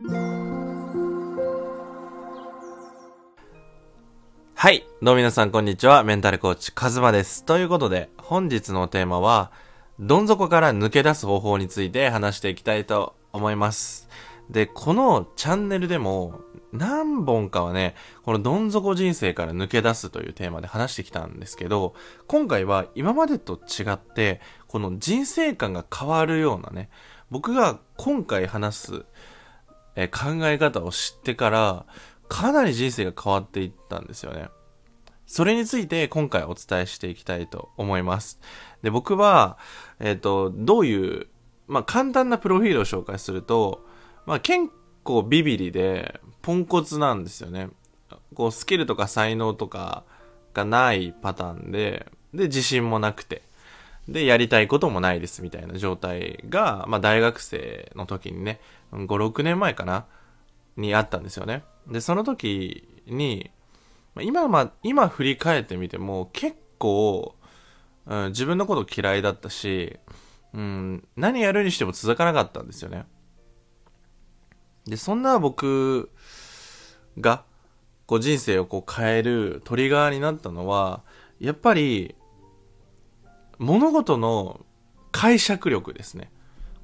[0.00, 0.06] は
[4.70, 4.86] い。
[5.02, 6.04] どうも皆さんこんにちは。
[6.04, 7.44] メンタルコーチ、カズマです。
[7.44, 9.50] ということで、本日のテーマは、
[9.98, 14.08] どん底から抜け出す方法について話していきたいと思います。
[14.48, 16.42] で、このチャンネルでも、
[16.72, 21.94] 何本かはね、このどん底人生から抜け出すというテーマで話してきたんですけど、
[22.28, 26.88] 今回は今までと違って、この人生観が変わるようなね、
[27.32, 29.04] 僕が今回話す、
[30.00, 31.84] え考え方を知ってから、
[32.28, 34.48] かなり人生が変わっていったんですよね。
[35.26, 38.38] それについて今回お伝えしていきたいと思います。
[38.82, 39.58] で、僕は、
[39.98, 41.26] えっ、ー、と、どういう、
[41.66, 43.84] まあ、簡単なプロフィールを紹介すると、
[44.24, 44.70] まあ、結
[45.02, 47.68] 構ビビリで、ポンコツなんですよね。
[48.34, 50.04] こう、スキルとか才能とか
[50.54, 53.42] がないパターンで、で、自信もなくて、
[54.08, 58.60] で、やりたいこともないですみたいな状態が、まあ、大学生の時にね、
[58.92, 60.06] 5、6年前かな、
[60.76, 61.64] にあったんですよね。
[61.86, 63.50] で、その時に、
[64.20, 67.34] 今、まあ、今振り返ってみても結構、
[68.06, 69.98] うん、自分のこと嫌いだったし、
[70.54, 73.06] うん、何やるにしても続かなかったんですよね。
[74.86, 76.10] で、そんな僕
[77.18, 77.44] が、
[78.06, 81.02] こう人生をこう変えるトリガーになったのは、
[81.38, 82.14] やっぱり、
[83.58, 84.64] 物事の
[85.12, 86.30] 解釈力ですね。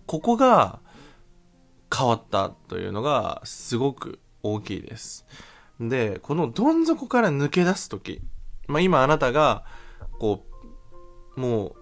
[0.06, 0.80] ここが
[1.96, 5.26] 変わったというのがすごく大きいです。
[5.80, 8.20] で、このどん底から抜け出すとき、
[8.66, 9.64] まあ今あなたが、
[10.18, 10.44] こ
[11.36, 11.74] う、も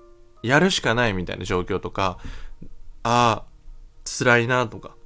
[0.42, 2.18] う、やるしかないみたいな状況とか、
[3.02, 3.52] ああ、
[4.04, 4.96] 辛いなとか、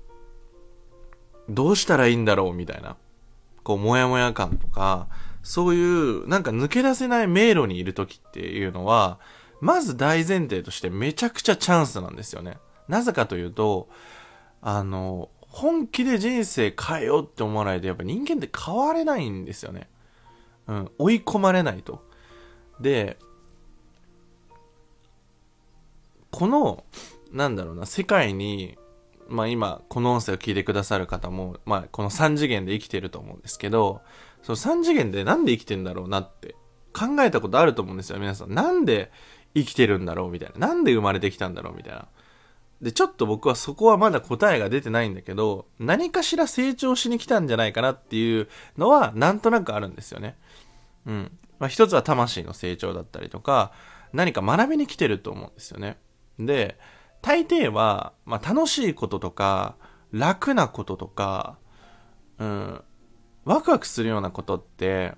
[1.49, 2.97] どうしたらいいんだろうみたいな、
[3.62, 5.09] こう、もやもや感とか、
[5.43, 9.19] そういう、なんか抜け出せない迷路にいるときっていうのは、
[9.61, 12.59] まず大前提としてめちゃくちゃチャンスなんですよね。
[12.89, 13.89] なぜかというと、
[14.62, 19.89] あの、本気で人生変えようって思わないと、やっぱ人間って変われないんですよね。
[20.67, 22.05] うん、追い込まれないと。
[22.81, 23.19] で、
[26.31, 26.84] この、
[27.33, 28.77] なんだろうな、世界に、
[29.28, 34.03] まあ今、この音声を聞いてくださる方も、まあこの3次元で生きてると思うんですけど、
[34.43, 36.55] その3次元でなんで生きてんだろうなって
[36.93, 38.55] 考えたことあると思うんですよ、皆さん。
[38.55, 39.11] なんで
[39.55, 40.69] 生きてるんだろうみたいな。
[40.69, 42.09] なんで生まれてきたんだろうみたいな。
[42.81, 50.37] で、ちょっと僕はそこはまだ答えが出てないんだけど、何かしら成長しに来たんじゃないかなっていうのは、なんとなくあるんですよね。
[51.06, 51.38] うん。
[51.59, 53.72] まあ、一つは魂の成長だったりとか、
[54.12, 55.98] 何か学びに来てると思うんですよね。
[56.38, 56.78] で、
[57.22, 59.76] 大抵は、まあ、楽しいこととか、
[60.12, 61.59] 楽なこととか、
[62.38, 62.82] うん、
[63.44, 65.15] ワクワクするようなことって、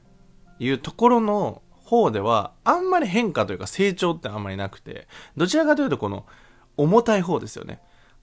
[0.60, 6.26] いうところの方では、あんまり変化というか成長ってあんまりなくて、どちらかというとこの、
[6.78, 7.80] 重たい方ですよね。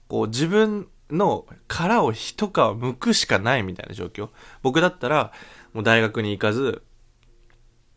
[0.08, 4.30] こう自分の殻を一皮剥くしかないみたいな状況。
[4.62, 5.32] 僕だったら、
[5.72, 6.82] もう大学に行かず、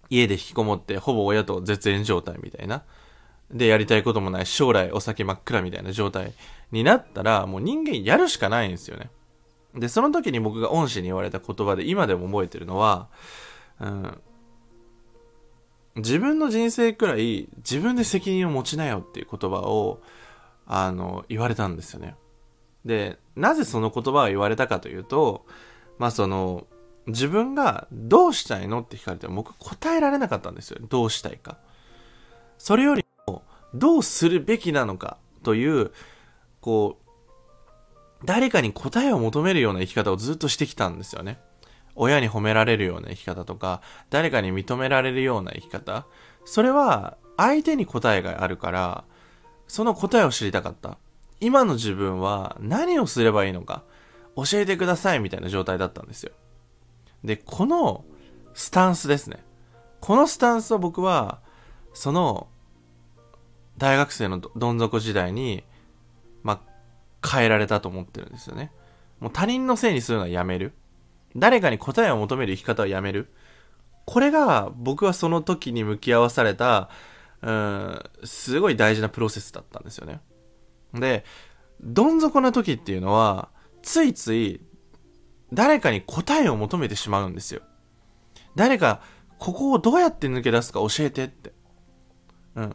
[0.10, 2.84] 家で引きこもってほぼ親と絶縁状態みたいな。
[3.52, 6.34] で、やりたいこともない、将来お酒真っ暗みたいな状態
[6.72, 9.10] になったら、もう人間やるしかないんですよね。
[9.76, 13.08] で、その時に僕が恩師に言われた言葉で今でも覚えてるのは、
[13.80, 14.22] うん、
[15.96, 20.02] 自分の人生くらい自分で責任を持ちなよっていう言葉を
[20.70, 22.16] あの、言われたんですよね。
[22.86, 25.46] で、なぜその言葉を言われたかというと、
[25.98, 26.68] まあその、
[27.08, 30.78] 自分がどうしたいのって聞かれて僕答えられなかったんですよ。
[30.88, 31.58] どうしたいか。
[32.60, 33.42] それよりも、
[33.74, 35.92] どうするべきなのかという、
[36.62, 41.40] こう、誰かに答えを求めるような生き方をずっとしてきたんですよね。
[41.96, 43.82] 親に褒められるような生き方とか、
[44.12, 46.06] 誰かに認められるような生き方。
[46.46, 49.04] それは相手に答えがあるから、
[49.70, 50.98] その答えを知りたかった。
[51.40, 53.84] 今の自分は何をすればいいのか
[54.36, 56.34] 教えてくださいみたいな状態だったんですよ。
[57.24, 58.04] で、この
[58.54, 59.44] スタンスですね。
[60.02, 61.40] このスタンスを僕は、
[61.94, 62.48] その
[63.78, 65.64] 大学生のどん底時代に、
[66.44, 66.62] ま
[67.22, 68.72] あ、変えられたと思ってるんですよね。
[69.20, 70.74] もう他人のせいにするのはやめる。
[71.36, 73.32] 誰かに答えを求める生き方はやめる。
[74.06, 76.90] これが僕はその時に向き合わされた
[77.42, 80.22] うん、すごい大事なプロセスだったんですよね。
[80.94, 81.24] で、
[81.82, 83.50] どん底な時っていうのは、
[83.82, 84.62] ついつい
[85.54, 87.62] 誰かに答えを求めてしまうんですよ。
[88.56, 89.02] 誰か、
[89.38, 91.54] ここをどうやって抜け出すか教えてって。
[92.56, 92.70] うん。
[92.70, 92.74] っ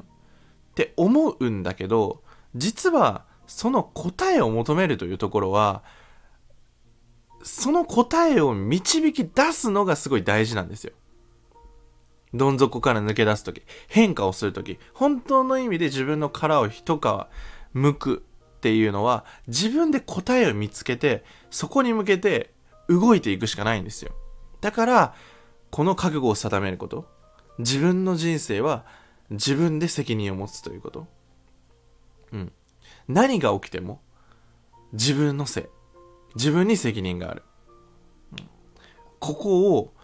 [0.75, 2.23] て思うんだけど、
[2.55, 5.83] 実は、その答えを求めるというところは、
[7.43, 10.93] その答えを導き出すのがすごい大事なんですよ。
[12.35, 18.25] どん底から抜け出すとき、変化をするとき、本当の意味で自分の殻を一皮剥く
[18.57, 22.53] っていうのは自分で答えを見つけて、そこに向けて
[22.89, 24.13] 動いていくしかないんですよ。
[24.61, 25.15] だから、
[25.71, 27.07] この覚悟を定めること。
[27.59, 28.85] 自分の人生は
[29.31, 31.07] 自分で責任を持つということ。
[32.33, 32.53] うん。
[33.07, 34.01] 何が起きても
[34.93, 35.65] 自分のせい。
[36.35, 37.43] 自分に責任がある。
[38.33, 38.49] うん、
[39.21, 39.95] ここを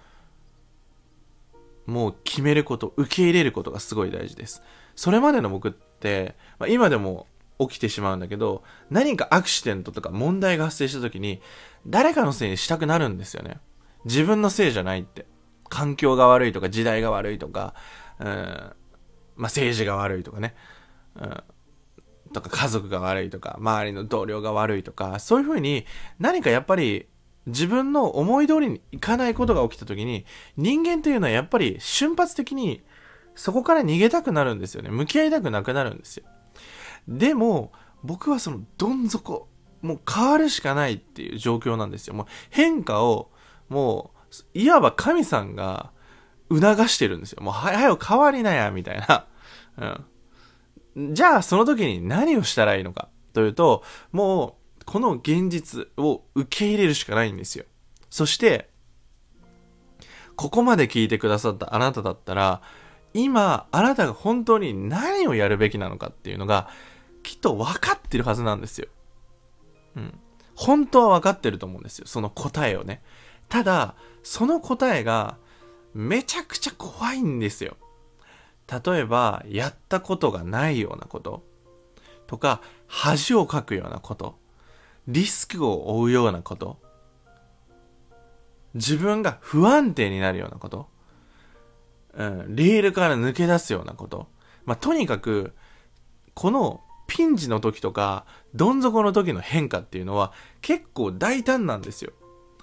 [1.87, 4.62] もう決めること、受け入れることがすごい大事です。
[4.94, 7.27] それまでの僕って、まあ、今でも
[7.59, 11.41] 起きてしまうんだけど、何かアクシデントとか問題が発生した時に、
[11.87, 13.61] 誰かのせいにしたくなるんですよね。
[14.05, 15.27] 自分のせいじゃないって。
[15.69, 17.75] 環境が悪いとか、時代が悪いとか、
[18.19, 18.73] うん、まあ、
[19.43, 20.55] 政治が悪いとかね、
[21.15, 21.43] うん、
[22.33, 25.87] とか家族が悪いとか、周りの同僚が悪いとか、そういうふうに
[26.19, 27.06] 何かやっぱり
[27.46, 30.25] 自分の思い通りにいかないことが起きた時に、
[30.56, 32.82] 人間というのはやっぱり瞬発的に
[33.34, 34.90] そこから逃げたくなるんですよね。
[34.90, 36.25] 向き合いたくなくなるんですよ。
[37.08, 37.72] でも、
[38.02, 39.48] 僕はそのどん底、
[39.82, 42.14] もう変わるしかないっていう状況なんですよ。
[42.14, 43.31] もう変化を、
[43.69, 44.12] も
[44.54, 45.90] う、いわば神さんが
[46.50, 47.42] 促してるんですよ。
[47.42, 49.26] もう、はよ変わりなや、みたいな。
[50.96, 51.14] うん。
[51.14, 53.82] じゃあ、その時に何をしたらいいのかというと、
[54.12, 54.60] もう、
[54.90, 57.64] この現実を受け入れるしかないんですよ。
[58.10, 58.70] そして、
[60.34, 62.60] ここまで聞いてくださったあなただったら、
[63.14, 66.70] 今、あなたが本当に何をやるべきなのかっていうのが、
[67.22, 68.88] きっと分かってるはずなんですよ。
[69.94, 70.19] うん。
[70.56, 72.08] 本当は分かってると思うんですよ。
[72.08, 73.00] その答えをね。
[73.48, 73.94] ただ、
[74.25, 75.38] その答えが、
[75.94, 77.76] めちゃくちゃ怖いんですよ。
[78.84, 81.44] 例えば、やったことがないようなこと。
[82.26, 84.39] とか、恥をかくようなこと。
[85.08, 86.79] リスクを負うようなこと。
[88.75, 90.88] 自分が不安定になるようなこと。
[92.14, 94.29] うん、レールから抜け出すようなこと。
[94.64, 95.55] まあ、とにかく、
[96.35, 98.25] このピンチの時とか、
[98.55, 102.12] どん底の時の変化っていうのは結構大胆なんですよ。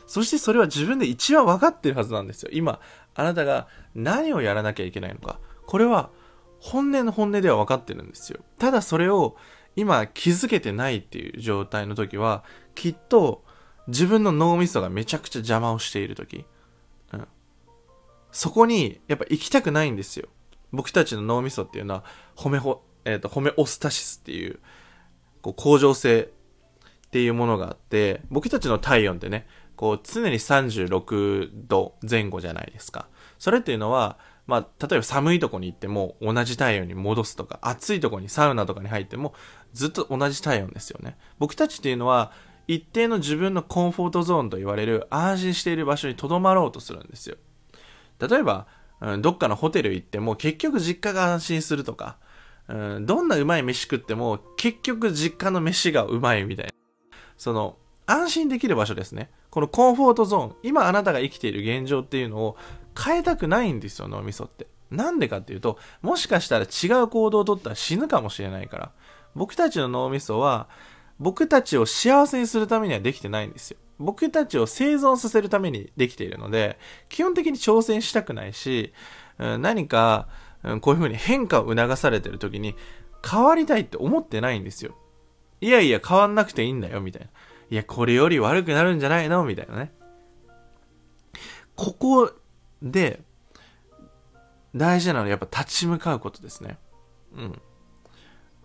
[0.05, 2.49] そしてそれは自分で一番分かってるはずなんですよ。
[2.53, 2.79] 今、
[3.13, 5.39] あなたが何をやらなきゃいけないのか。
[5.65, 6.09] これは
[6.59, 8.39] 本音の本音では分かってるんですよ。
[8.57, 9.35] ただそれを
[9.77, 12.43] 今気づけてないっていう状態の時は、
[12.75, 13.45] きっと
[13.87, 16.45] 自分の脳みそがめちゃくちゃ邪魔をしている時。
[17.13, 17.27] うん
[18.31, 20.27] そこにやっぱ行きたくないんですよ。
[20.71, 22.03] 僕たちの脳みそっていうのは、
[22.35, 24.59] ホメホ、えっ、ー、と、ホメオスタシスっていう、
[25.41, 26.29] こう、向上性
[27.07, 33.07] っていうものがあって、僕たちの体温ってね、こう、常に36度前後じゃないですか。
[33.39, 39.33] それっていうのは、まあ、例えば寒いとこに行っても同じ体温に戻すとか、暑いとこにサウナとかに入っても
[39.73, 41.17] ずっと同じ体温ですよね。
[41.37, 42.31] 僕たちっていうのは、
[42.67, 47.37] 一定の自分のコンフォートゾーンと言われる安心している場所に留まろうとするんですよ。
[48.19, 48.67] 例えば、
[48.99, 52.17] うん、どっかのホテル行っても結局実家が安心するとか、
[52.67, 56.71] うん、どんなうまい飯食っても結局実家の飯がうまいみたいな。
[57.37, 59.29] その、安心できる場所ですね。
[59.49, 62.57] このコンフォートゾーン、今あなたが生きている現状っていうのを
[62.97, 64.67] 変えたくないんですよ、脳みそって。
[64.89, 68.91] なんでかっていうと、もしかしたら違う行動をとったら死ぬかもしれないから。
[69.35, 70.69] 僕たちの脳みそは、
[71.19, 73.77] 僕たちを幸せにするためにはできてないんですよ。
[73.99, 76.77] 僕たちを生存させるためにできているので、
[77.09, 78.93] 基本的に挑戦したくないし、
[79.37, 80.27] 何か、
[80.81, 82.75] こういう風に変化を促されてる時に、
[83.27, 84.95] 変わりたいって思ってないんですよ。
[85.59, 87.27] いやいや、変わんなくていいんだよ、みたいな。
[87.69, 89.43] いや、これより悪くなるんじゃないの？
[89.43, 89.91] みたいなね。
[91.75, 92.31] ここ
[92.81, 93.21] で、
[94.75, 96.77] 大事なのはやっぱ立ち向かうことですね。
[97.35, 97.61] うん。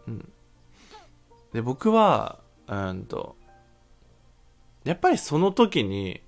[0.09, 0.33] うん。
[1.53, 3.37] で、僕は、うんと、
[4.85, 6.23] やっぱりその時に、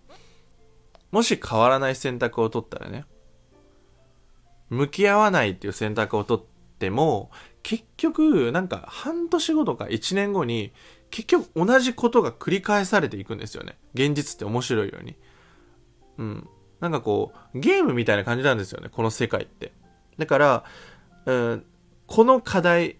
[1.10, 3.04] もし変わらない選択を取ったらね、
[4.70, 6.44] 向き合わないっていう選択を取っ
[6.78, 7.30] ても、
[7.62, 10.72] 結局、なんか半年後とか1年後に、
[11.10, 13.78] 結局同じことが繰り返されていくんですよね。
[13.94, 15.16] 現実って面白いように。
[16.18, 16.48] うん。
[16.80, 19.72] なんかこう、ゲームみたいな感じなんですよね、この世界って。
[20.18, 20.64] だから、
[21.26, 21.64] うん、
[22.06, 22.96] この課題、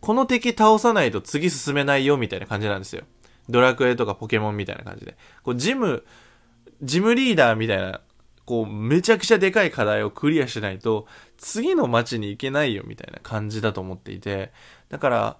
[0.00, 3.04] この敵倒さないと次進めないよみたいな感じなんですよ。
[3.48, 5.16] ドラクエとかポケモンみたいな感じで。
[5.42, 6.04] こう、ジム、
[6.82, 8.00] ジムリーダーみたいな、
[8.44, 11.06] こう、めちゃくちゃでかい課題をクリアしないと、
[11.36, 14.52] 次の街に行けないよみたいな感じだと思っていて、
[14.88, 15.36] だから、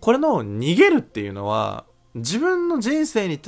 [0.00, 3.40] これの逃げるっていうのは、自分の人生に、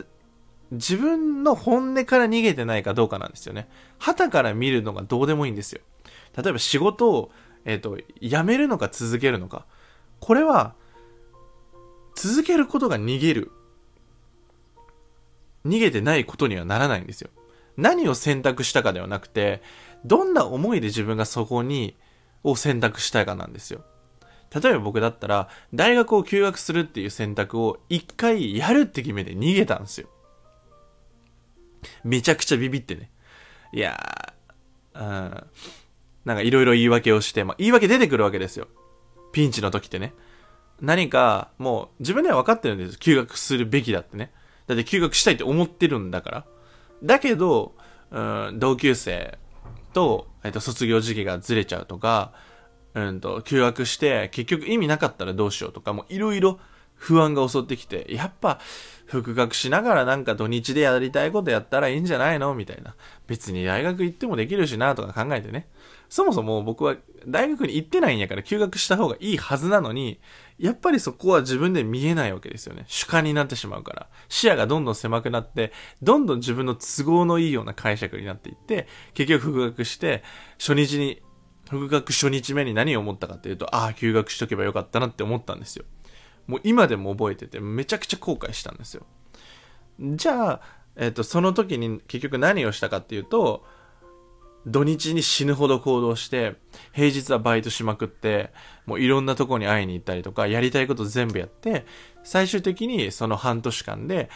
[0.73, 3.69] 自分の本音から逃げてないかどうかなんですよね。
[3.99, 5.81] 旗から見るのがどうでもいいんですよ。
[6.37, 7.31] 例えば仕事を、
[7.65, 9.65] えっ、ー、と、辞めるのか続けるのか。
[10.21, 10.75] これは、
[12.15, 13.53] 続けることが逃げる。
[15.65, 17.31] 逃げてないことにはならないんですよ。
[17.77, 19.63] 何を選択したかではなくて、
[20.05, 21.97] どんな思いで自分がそこに、
[22.43, 23.85] を選択したいかなんですよ。
[24.55, 30.09] 例えば僕だったら、大学を休学するっていう選択を一回やるって決めて逃げたんですよ。
[32.07, 33.11] めちゃくちゃビビってね。
[33.73, 35.47] いやー、うん、
[36.25, 38.69] なんかいろいろ言い訳をして、まあ、言い訳出てくるわけですよ。
[39.33, 40.15] ピンチの時ってね。
[40.81, 44.33] 何か、もう自分では分かってるんです休学するべきだってね。
[44.67, 46.47] だって休学したいって思ってるんだから。
[47.03, 47.75] だけど、
[48.11, 49.39] うん、同級生
[49.93, 52.33] と、えっと、卒業時期がずれちゃうとか、
[52.95, 56.61] うんと、休学して、結局意味なかったらどうしようとか、もういろいろ
[56.97, 58.59] 不安が襲ってきて、やっぱ、
[59.07, 62.97] 復学しながらなんか土日でやりたいことやったらいいんじゃないのみたいな。
[63.29, 65.69] 別に大学行ってもできるしなとか考えてね。
[66.09, 70.21] そもそも僕は大学に行ってないんやから休学した方がいいはずなのに、
[70.59, 72.85] やっぱりそこは自分で見えないわけですよね。
[72.89, 74.09] 主観になってしまうから。
[74.29, 75.73] 視野がどんどん狭くなって、
[76.03, 80.23] どんどん自分の都合のいいような解釈になっていって、結局復学して、
[80.59, 81.23] 初日に、
[81.69, 85.85] 復学初日目に何を思ったかっていうと、ああ、休学しとけばよかったなって思ったんですよ。
[86.47, 89.05] もう今でも覚えてて、めちゃくちゃ後悔したんですよ。
[90.01, 90.61] じゃあ、
[90.97, 93.65] えっ、と、その時に結局何をしたかっていうと、
[94.67, 96.57] 土日に死ぬほど行動して、
[96.93, 98.53] 平日はバイトしまくって、
[98.85, 101.87] もういろんなとこに会いに行ったりとか、やりたいこと全部やって、
[102.25, 104.29] 最終的にその半年間で、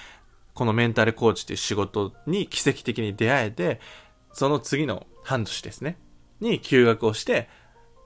[0.55, 3.81] このメンタルコーチっていう仕事に奇跡的に出会えて、
[4.33, 5.99] その次の半年ですね、
[6.41, 7.49] に休学をして、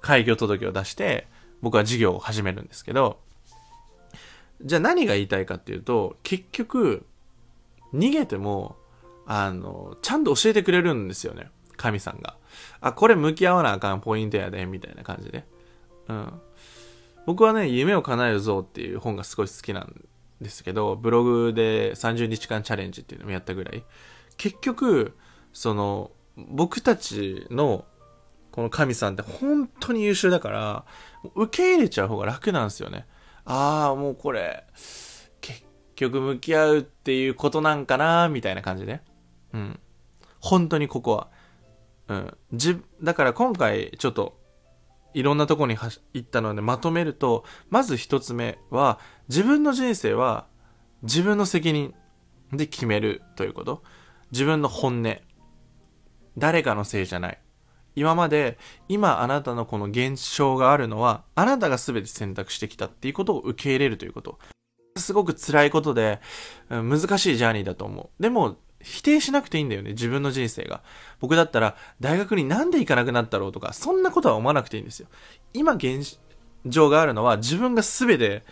[0.00, 1.28] 開業届を出して、
[1.60, 3.20] 僕は事業を始めるんですけど、
[4.64, 7.04] じゃあ何が言いたいかっていうと、結局、
[7.92, 8.76] 逃げても、
[9.26, 11.50] あの、ちゃんと教えてくれるんですよね。
[11.76, 12.36] 神さんが。
[12.80, 15.44] あ、これ向き合わなあかんポイントやで、みたいな感じで。
[16.08, 16.32] うん。
[17.26, 20.04] 僕はね、夢を叶えるぞっていう本がすごい好きなん
[20.40, 23.84] ですけど、ブログで30日間チャレンジっていうのもやったぐらい。
[24.36, 25.16] 結局、
[25.52, 27.84] その、僕たちの、
[28.50, 30.84] この神さんって本当に優秀だから、
[31.34, 33.06] 受け入れちゃう方が楽なんですよね。
[33.44, 34.64] ああ、もうこれ、
[35.40, 35.62] 結
[35.96, 39.00] 局向き合うっていうことなんかな、みたいな感じで。
[39.52, 39.80] うん。
[40.40, 41.28] 本当にここは。
[42.08, 42.36] うん。
[42.52, 44.38] じ、だから今回ちょっと
[45.14, 45.76] いろんなとこに
[46.12, 48.98] 行ったのでまとめると、まず一つ目は
[49.28, 50.46] 自分の人生は
[51.02, 51.94] 自分の責任
[52.52, 53.82] で決めるということ。
[54.32, 55.16] 自分の本音。
[56.36, 57.38] 誰かのせいじゃない。
[57.96, 58.58] 今まで、
[58.88, 64.38] 今あなたのこの現象があるのは、あなたが全て選択してきたっていうことを受け入れるということ。
[64.96, 66.20] すごく辛いことで、
[66.68, 68.22] 難しいジャーニーだと思う。
[68.22, 70.82] でも、否定しなくていいんだよね、自分の人生が。
[71.18, 75.08] 僕だったら、大学になんで行かなくなったろうとか、そんなことは思わなくていいんですよ。
[75.52, 76.18] 今現
[76.66, 78.44] 状があるのは、自分が全て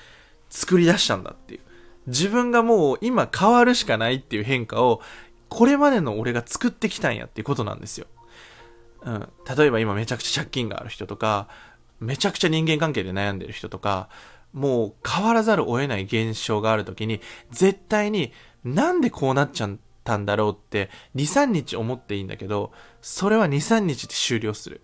[0.49, 1.61] 作り出したんだっていう。
[2.06, 5.00] 自分がもう今変わるしかないっていう変化を、
[5.49, 8.06] これまでの俺が作ってきたんやっていうことなんですよ。
[9.04, 9.28] うん。
[9.56, 11.49] 例えば今めちゃくちゃ借金がある人とか、
[12.00, 14.09] めちゃくちゃ人間関係で悩んでる人とか、
[14.52, 18.32] もう変わらざるを得ない現象があるときに、絶対に
[18.64, 24.82] なんでこうなっちゃったんだろうって、2、3日思っていいんだけど、それは2、3日で終了する。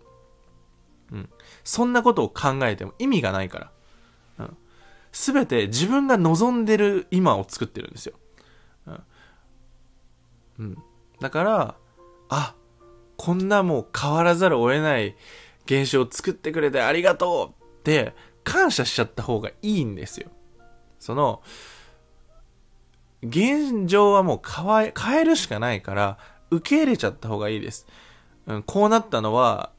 [1.12, 1.28] うん。
[1.64, 3.72] そんなことを考えても意味がないから。
[4.38, 4.56] うん。
[5.12, 8.14] すべて自分が望んでる今を作ってるんですよ。
[8.86, 9.02] うん。
[10.58, 10.78] うん。
[11.20, 11.74] だから、
[12.28, 12.54] あ、
[13.18, 15.16] こんなもう変わらざるを得ない
[15.66, 20.30] 現象を作ってくれてありがとうって感謝しちゃった方がいいんですよ。
[20.98, 21.42] その、
[23.22, 26.18] 現状はもう変え、変えるしかないから、
[26.50, 27.86] 受け入れちゃった方がいいです。
[28.46, 29.72] うん、こうなったのは、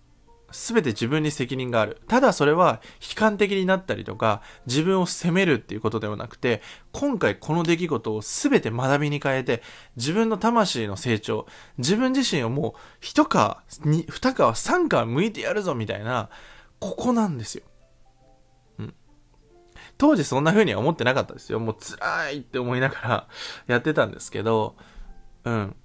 [0.52, 2.02] すべて自分に責任がある。
[2.08, 9.62] ただそれは悲観的になったりとか、自分を責めるっていうことではなくて、今回この出来事をすべて学びに変えて、
[9.96, 11.46] 自分の魂の成長、
[11.78, 13.28] 自分自身をもう一皮、
[13.86, 16.30] 二皮、三皮向いてやるぞみたいな、
[16.80, 17.64] ここなんですよ。
[18.80, 18.94] うん。
[19.98, 21.60] 当時そんな風には思ってなかったですよ。
[21.60, 23.28] もう辛いって思いながら
[23.68, 24.76] やってたんですけど、
[25.44, 25.76] うん。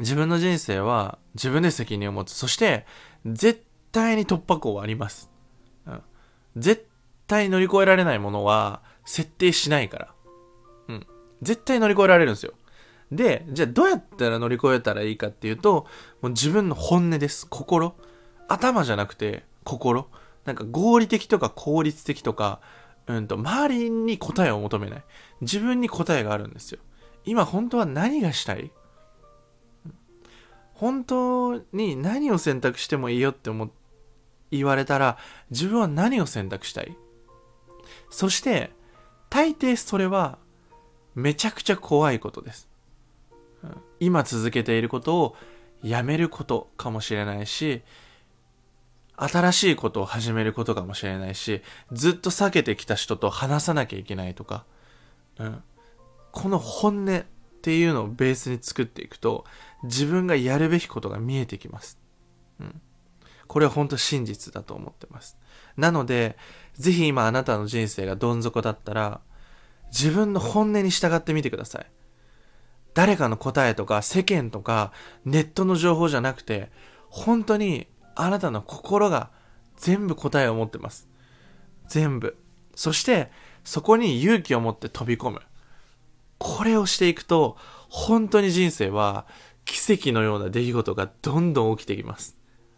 [0.00, 2.32] 自分の人生は自分で責任を持つ。
[2.32, 2.86] そして、
[3.26, 5.30] 絶対に突破口はあります。
[5.86, 6.02] うん。
[6.56, 6.86] 絶
[7.26, 10.14] 対乗り越えられないものは設定しないから。
[10.88, 11.06] うん。
[11.42, 12.52] 絶対乗り越えられるんですよ。
[13.12, 15.86] で、じゃあどうやったら乗り越えたらいいかっていうと、
[16.22, 17.46] もう自分の本音です。
[17.48, 17.94] 心。
[18.48, 20.08] 頭じゃなくて心。
[20.44, 22.60] なんか合理的とか効率的とか、
[23.06, 25.04] うんと、周りに答えを求めない。
[25.40, 26.80] 自分に答えがあるんですよ。
[27.24, 28.70] 今本当は何がしたい？
[30.80, 33.70] 本当に何を選択してもいいよって思
[34.50, 35.18] 言われたら
[35.50, 36.96] 自分は何を選択したい？
[38.08, 38.70] そして
[39.28, 40.38] 大抵それは
[41.14, 42.66] めちゃくちゃ怖いことです。
[43.98, 45.36] 今続けていることを
[45.82, 47.82] やめることかもしれないし
[49.16, 51.60] 新しいことを始めることかもしれないし、
[51.92, 54.64] ずっと避けてきた人と話さなきゃいけないとか、
[55.38, 55.62] うん。
[56.32, 57.22] この本音
[57.60, 59.44] っていうのをベースに作っていくと、
[59.82, 61.98] 自分がやるべきことが見えてきます。
[62.58, 62.80] うん。
[63.46, 65.36] これは本当真実だと思ってます。
[65.76, 66.38] なので、
[66.72, 69.20] ぜひ今あなたの人生がどん底だったら、
[69.90, 71.86] 自分の本音に従ってみてください。
[72.94, 74.92] 誰かの答えとか世間とか
[75.24, 76.70] ネットの情報じゃなくて、
[77.10, 79.30] 本当にあなたの心が
[79.76, 81.08] 全部答えを持ってます。
[81.88, 82.38] 全部。
[82.74, 83.30] そして、
[83.64, 85.42] そこに勇気を持って飛び込む。
[86.40, 87.58] これをしていくと、
[87.90, 89.26] 本当に人生は
[89.66, 92.36] 奇跡のような出来事がどんどん起きてきます。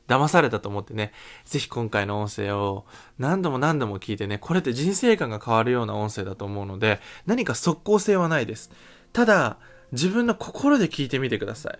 [0.08, 1.12] 騙されたと思ってね、
[1.44, 2.84] ぜひ今回の音声を
[3.18, 8.72] 何度も何度も聞いてね、これって人生観が変わるような音声だと思うので、何か即効性はないです。
[9.12, 9.58] ただ、
[9.92, 11.78] 自分の心で聞いてみてください。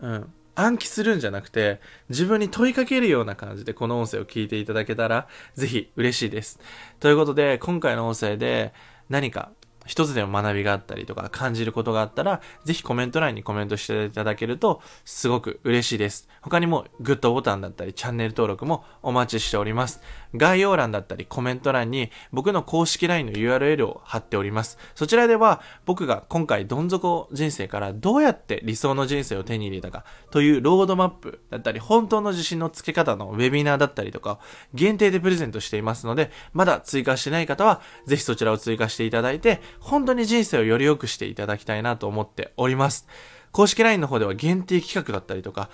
[0.00, 0.32] うん。
[0.56, 6.58] 暗記するんじゃなくて、自分に問いかけるような感じでこの音声を聞いていただけたら、ぜひ嬉しいです。
[6.98, 8.72] ということで、今回の音声で
[9.08, 9.52] 何か
[9.86, 16.28] 一つでも学びがあったりとか感じることがあったら、ぜひコメント欄にコメントしていただけると、すごく嬉しいです。
[16.42, 20.00] 他にもグッドボタンだったり、チャンネル登録もお待ちしております。
[20.34, 24.78] 概要欄だったり、コメント欄に僕の公式 LINE の URL を貼っております。
[24.94, 34.38] そちらでは、僕が今回どん底人生からどうやって理想の人生を手に入れたかというロードマップだったり、本当の自信のつけ方のウェビナーだったりとか、
[34.72, 43.06] 限定でプレゼントしていますので、まだ追加してない方は、ぜひそちらを追加していただいて、本当に人生をより良くしていただきたいなと思っております。
[43.52, 45.70] 公式 LINE の方では限定企画だったりとか、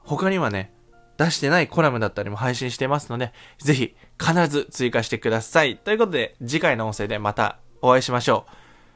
[0.00, 0.72] 他にはね、
[1.18, 5.76] 出してないコラムだったりも配信してますので、ぜひ必ず追加してください。
[5.76, 8.46] ということで、次回の音声でまたお会いしましょ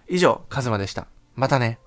[0.09, 0.15] う。
[0.15, 1.07] 以上、カズマでした。
[1.35, 1.79] またね。